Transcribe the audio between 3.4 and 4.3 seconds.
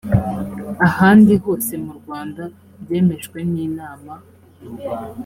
n’inama